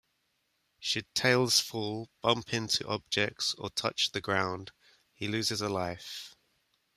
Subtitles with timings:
[0.79, 4.71] Should Tails fall, bump into objects or touch the ground,
[5.13, 6.35] he loses a life.